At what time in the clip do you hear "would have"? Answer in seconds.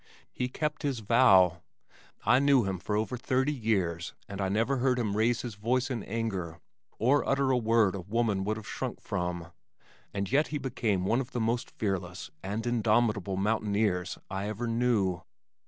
8.43-8.65